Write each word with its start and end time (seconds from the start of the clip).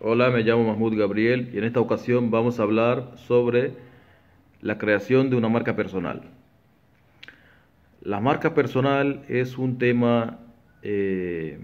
Hola, 0.00 0.30
me 0.30 0.44
llamo 0.44 0.62
Mahmoud 0.62 0.96
Gabriel 0.96 1.50
y 1.52 1.58
en 1.58 1.64
esta 1.64 1.80
ocasión 1.80 2.30
vamos 2.30 2.60
a 2.60 2.62
hablar 2.62 3.14
sobre 3.16 3.72
la 4.60 4.78
creación 4.78 5.28
de 5.28 5.34
una 5.34 5.48
marca 5.48 5.74
personal. 5.74 6.22
La 8.00 8.20
marca 8.20 8.54
personal 8.54 9.24
es 9.28 9.58
un 9.58 9.76
tema 9.76 10.38
eh, 10.84 11.58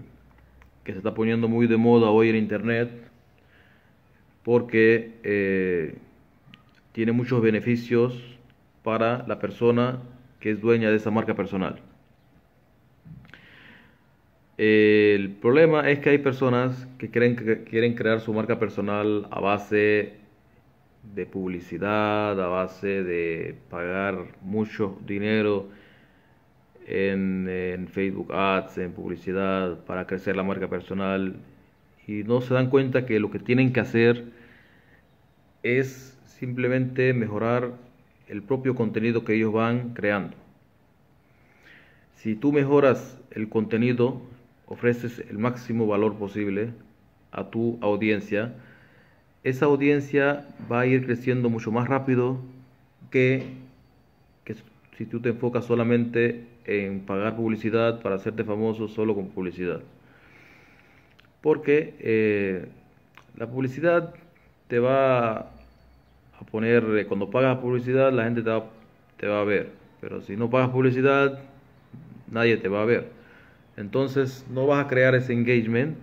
que 0.83 0.91
se 0.91 0.97
está 0.97 1.13
poniendo 1.13 1.47
muy 1.47 1.67
de 1.67 1.77
moda 1.77 2.09
hoy 2.09 2.27
en 2.27 2.35
Internet 2.35 2.89
porque 4.43 5.13
eh, 5.23 5.95
tiene 6.91 7.13
muchos 7.13 7.41
beneficios 7.41 8.21
para 8.83 9.25
la 9.29 9.39
persona 9.39 9.99
que 10.41 10.51
es 10.51 10.59
dueña 10.59 10.89
de 10.89 10.97
esa 10.97 11.09
marca 11.09 11.35
personal. 11.35 11.79
El 14.57 15.31
problema 15.41 15.89
es 15.89 15.99
que 15.99 16.11
hay 16.11 16.17
personas 16.19 16.87
que 16.97 17.09
quieren, 17.09 17.35
que 17.35 17.63
quieren 17.63 17.93
crear 17.93 18.21
su 18.21 18.33
marca 18.33 18.57
personal 18.57 19.27
a 19.29 19.41
base 19.41 20.13
de 21.13 21.25
publicidad, 21.25 22.39
a 22.41 22.47
base 22.47 23.03
de 23.03 23.55
pagar 23.69 24.25
mucho 24.41 24.97
dinero 25.05 25.69
en, 26.87 27.87
Facebook 27.91 28.33
Ads, 28.33 28.77
en 28.77 28.93
publicidad, 28.93 29.83
para 29.85 30.07
crecer 30.07 30.35
la 30.35 30.43
marca 30.43 30.69
personal. 30.69 31.35
Y 32.07 32.23
no 32.23 32.41
se 32.41 32.53
dan 32.53 32.69
cuenta 32.69 33.05
que 33.05 33.19
lo 33.19 33.31
que 33.31 33.39
tienen 33.39 33.73
que 33.73 33.79
hacer 33.81 34.25
es 35.63 36.17
simplemente 36.25 37.13
mejorar 37.13 37.73
el 38.27 38.41
propio 38.41 38.75
contenido 38.75 39.25
que 39.25 39.35
ellos 39.35 39.51
van 39.51 39.93
creando. 39.93 40.35
Si 42.15 42.35
tú 42.35 42.51
mejoras 42.51 43.19
el 43.31 43.49
contenido, 43.49 44.21
ofreces 44.67 45.19
el 45.29 45.37
máximo 45.37 45.87
valor 45.87 46.15
posible 46.15 46.69
a 47.31 47.49
tu 47.49 47.77
audiencia, 47.81 48.53
esa 49.43 49.65
audiencia 49.65 50.45
va 50.71 50.81
a 50.81 50.85
ir 50.87 51.05
creciendo 51.05 51.49
mucho 51.49 51.71
más 51.71 51.87
rápido 51.87 52.39
que, 53.11 53.45
si 54.97 55.05
tú 55.05 55.19
te 55.19 55.29
enfocas 55.29 55.65
solamente 55.65 56.47
en 56.65 57.01
pagar 57.01 57.35
publicidad 57.35 58.01
para 58.01 58.15
hacerte 58.15 58.43
famoso 58.43 58.87
solo 58.87 59.13
con 59.13 59.27
publicidad. 59.27 59.81
Porque 61.41 61.93
eh, 61.99 62.65
la 63.37 63.47
publicidad 63.47 64.15
te 64.67 64.79
va 64.79 65.37
a 65.37 65.51
poner, 66.51 66.83
eh, 66.97 67.05
cuando 67.05 67.29
pagas 67.29 67.59
publicidad 67.59 68.11
la 68.11 68.23
gente 68.23 68.41
te 68.41 68.49
va, 68.49 68.65
te 69.17 69.27
va 69.27 69.41
a 69.41 69.43
ver, 69.43 69.69
pero 70.01 70.21
si 70.21 70.35
no 70.35 70.49
pagas 70.49 70.69
publicidad 70.69 71.39
nadie 72.31 72.57
te 72.57 72.67
va 72.67 72.81
a 72.81 72.85
ver. 72.85 73.11
Entonces 73.77 74.45
no 74.49 74.67
vas 74.67 74.85
a 74.85 74.87
crear 74.87 75.15
ese 75.15 75.33
engagement 75.33 75.97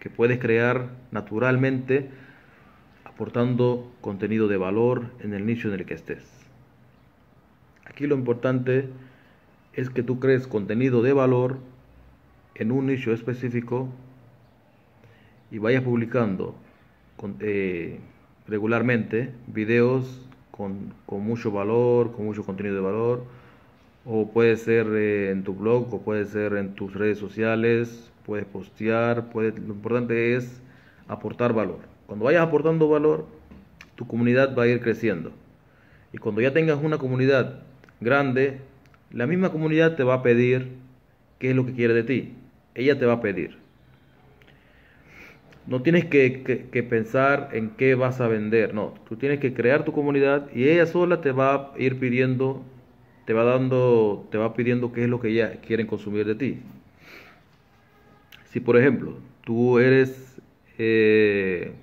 que 0.00 0.10
puedes 0.10 0.38
crear 0.38 0.90
naturalmente 1.10 2.08
aportando 3.04 3.90
contenido 4.00 4.46
de 4.46 4.56
valor 4.56 5.06
en 5.20 5.34
el 5.34 5.44
nicho 5.44 5.68
en 5.68 5.74
el 5.74 5.86
que 5.86 5.94
estés. 5.94 6.24
Aquí 7.84 8.06
lo 8.06 8.14
importante 8.14 8.88
es 9.72 9.90
que 9.90 10.04
tú 10.04 10.20
crees 10.20 10.46
contenido 10.46 11.02
de 11.02 11.12
valor 11.12 11.58
en 12.54 12.70
un 12.70 12.86
nicho 12.86 13.12
específico 13.12 13.88
y 15.50 15.58
vayas 15.58 15.82
publicando 15.82 16.54
eh, 17.40 17.98
regularmente 18.46 19.32
videos 19.48 20.24
con, 20.52 20.94
con 21.06 21.22
mucho 21.22 21.50
valor, 21.50 22.12
con 22.12 22.26
mucho 22.26 22.44
contenido 22.44 22.76
de 22.76 22.82
valor 22.82 23.24
o 24.10 24.30
puede 24.30 24.56
ser 24.56 24.86
eh, 24.94 25.30
en 25.30 25.44
tu 25.44 25.54
blog 25.54 25.92
o 25.92 26.00
puede 26.00 26.24
ser 26.24 26.54
en 26.54 26.74
tus 26.74 26.94
redes 26.94 27.18
sociales, 27.18 28.10
puedes 28.24 28.46
postear, 28.46 29.28
puede, 29.28 29.52
lo 29.60 29.74
importante 29.74 30.34
es 30.34 30.62
aportar 31.08 31.52
valor. 31.52 31.80
Cuando 32.06 32.24
vayas 32.24 32.42
aportando 32.42 32.88
valor, 32.88 33.26
tu 33.96 34.06
comunidad 34.06 34.56
va 34.56 34.62
a 34.62 34.66
ir 34.66 34.80
creciendo. 34.80 35.32
Y 36.10 36.16
cuando 36.16 36.40
ya 36.40 36.54
tengas 36.54 36.82
una 36.82 36.96
comunidad 36.96 37.60
grande, 38.00 38.60
la 39.12 39.26
misma 39.26 39.50
comunidad 39.50 39.94
te 39.94 40.04
va 40.04 40.14
a 40.14 40.22
pedir 40.22 40.68
qué 41.38 41.50
es 41.50 41.56
lo 41.56 41.66
que 41.66 41.74
quiere 41.74 41.92
de 41.92 42.02
ti. 42.02 42.32
Ella 42.74 42.98
te 42.98 43.04
va 43.04 43.14
a 43.14 43.20
pedir. 43.20 43.58
No 45.66 45.82
tienes 45.82 46.06
que, 46.06 46.68
que, 46.72 46.82
pensar 46.82 47.50
en 47.52 47.68
qué 47.70 47.94
vas 47.94 48.22
a 48.22 48.28
vender, 48.28 48.72
no. 48.72 48.94
Tú 49.06 49.16
tienes 49.16 49.38
que 49.38 49.52
crear 49.52 49.84
tu 49.84 49.92
comunidad 49.92 50.48
y 50.54 50.66
ella 50.66 50.86
sola 50.86 51.20
te 51.20 51.30
va 51.30 51.54
a 51.54 51.72
ir 51.76 51.98
pidiendo 51.98 52.64
te 53.28 53.34
va 53.34 53.44
dando, 53.44 54.26
te 54.30 54.38
va 54.38 54.54
pidiendo 54.54 54.90
qué 54.90 55.02
es 55.02 55.10
lo 55.10 55.20
que 55.20 55.28
ellas 55.28 55.58
quieren 55.58 55.86
consumir 55.86 56.24
de 56.24 56.34
ti. 56.34 56.60
Si 58.46 58.58
por 58.58 58.78
ejemplo 58.78 59.18
tú 59.44 59.78
eres, 59.78 60.40
eh, 60.78 61.74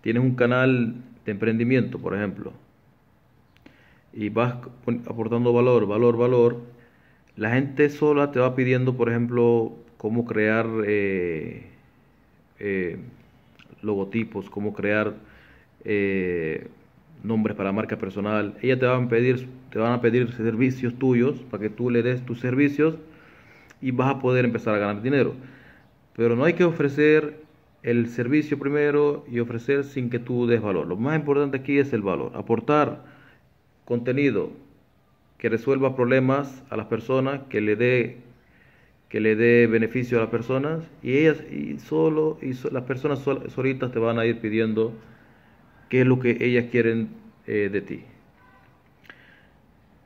tienes 0.00 0.22
un 0.22 0.36
canal 0.36 0.94
de 1.26 1.32
emprendimiento, 1.32 1.98
por 1.98 2.16
ejemplo, 2.16 2.54
y 4.14 4.30
vas 4.30 4.54
aportando 5.06 5.52
valor, 5.52 5.86
valor, 5.86 6.16
valor, 6.16 6.60
la 7.36 7.50
gente 7.50 7.90
sola 7.90 8.32
te 8.32 8.40
va 8.40 8.56
pidiendo, 8.56 8.96
por 8.96 9.10
ejemplo, 9.10 9.74
cómo 9.98 10.24
crear 10.24 10.66
eh, 10.86 11.66
eh, 12.58 12.96
logotipos, 13.82 14.48
cómo 14.48 14.72
crear 14.72 15.12
nombres 17.22 17.56
para 17.56 17.72
marca 17.72 17.98
personal. 17.98 18.54
Ella 18.62 18.78
te 18.78 18.86
van 18.86 19.04
a 19.04 19.08
pedir, 19.08 19.48
te 19.70 19.78
van 19.78 19.92
a 19.92 20.00
pedir 20.00 20.32
servicios 20.32 20.94
tuyos 20.98 21.40
para 21.50 21.62
que 21.62 21.70
tú 21.70 21.90
le 21.90 22.02
des 22.02 22.24
tus 22.24 22.40
servicios 22.40 22.96
y 23.80 23.90
vas 23.90 24.10
a 24.10 24.18
poder 24.20 24.44
empezar 24.44 24.74
a 24.74 24.78
ganar 24.78 25.02
dinero. 25.02 25.34
Pero 26.16 26.36
no 26.36 26.44
hay 26.44 26.54
que 26.54 26.64
ofrecer 26.64 27.40
el 27.82 28.08
servicio 28.08 28.58
primero 28.58 29.24
y 29.30 29.40
ofrecer 29.40 29.84
sin 29.84 30.10
que 30.10 30.18
tú 30.18 30.46
des 30.46 30.60
valor. 30.60 30.86
Lo 30.86 30.96
más 30.96 31.16
importante 31.16 31.58
aquí 31.58 31.78
es 31.78 31.92
el 31.92 32.02
valor. 32.02 32.32
Aportar 32.34 33.04
contenido 33.84 34.50
que 35.38 35.48
resuelva 35.48 35.94
problemas 35.94 36.62
a 36.70 36.76
las 36.76 36.86
personas, 36.86 37.42
que 37.48 37.60
le 37.60 37.76
dé 37.76 38.18
que 39.08 39.20
le 39.20 39.36
dé 39.36 39.66
beneficio 39.66 40.18
a 40.18 40.22
las 40.22 40.30
personas 40.30 40.84
y 41.02 41.16
ellas 41.16 41.38
y 41.50 41.78
solo 41.78 42.38
y 42.42 42.52
las 42.70 42.84
personas 42.84 43.20
solitas 43.20 43.90
te 43.90 43.98
van 43.98 44.18
a 44.18 44.26
ir 44.26 44.38
pidiendo 44.40 44.92
qué 45.88 46.02
es 46.02 46.06
lo 46.06 46.18
que 46.18 46.38
ellas 46.40 46.66
quieren 46.70 47.10
eh, 47.46 47.68
de 47.70 47.80
ti. 47.80 48.04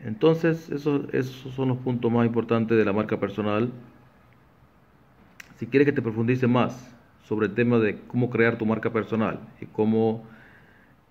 Entonces, 0.01 0.69
esos, 0.71 1.13
esos 1.13 1.55
son 1.55 1.69
los 1.69 1.79
puntos 1.79 2.11
más 2.11 2.27
importantes 2.27 2.77
de 2.77 2.85
la 2.85 2.93
marca 2.93 3.21
personal. 3.21 3.71
Si 5.57 5.67
quieres 5.67 5.87
que 5.87 5.93
te 5.93 6.03
profundice 6.03 6.47
más 6.47 6.93
sobre 7.23 7.47
el 7.47 7.55
tema 7.55 7.79
de 7.79 8.01
cómo 8.09 8.31
crear 8.31 8.59
tu 8.59 8.67
marca 8.67 8.93
personal 8.93 9.39
y 9.61 9.67
cómo 9.67 10.25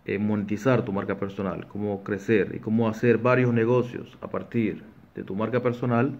eh, 0.05 0.17
monetizar 0.17 0.83
tu 0.83 0.91
marca 0.91 1.17
personal, 1.17 1.67
cómo 1.67 2.03
crecer 2.03 2.53
y 2.55 2.59
cómo 2.59 2.89
hacer 2.89 3.17
varios 3.17 3.53
negocios 3.53 4.17
a 4.21 4.29
partir 4.29 4.83
de 5.15 5.23
tu 5.23 5.35
marca 5.35 5.61
personal, 5.61 6.13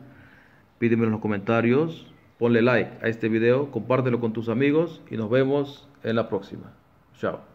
pídeme 0.80 1.06
en 1.06 1.12
los 1.12 1.20
comentarios, 1.20 2.08
ponle 2.38 2.62
like 2.62 2.92
a 3.04 3.08
este 3.08 3.28
video, 3.28 3.70
compártelo 3.70 4.20
con 4.20 4.34
tus 4.34 4.50
amigos 4.50 5.02
y 5.10 5.18
nos 5.18 5.30
vemos 5.30 5.90
en 6.04 6.16
la 6.16 6.30
próxima. 6.30 6.72
Chao. 7.18 7.52